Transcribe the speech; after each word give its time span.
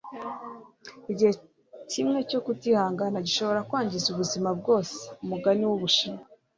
igihe 1.11 1.31
kimwe 1.91 2.19
cyo 2.29 2.39
kutihangana 2.45 3.17
gishobora 3.27 3.65
kwangiza 3.69 4.05
ubuzima 4.09 4.49
bwose.- 4.59 4.95
umugani 5.23 5.63
w'ubushinwa 5.69 6.23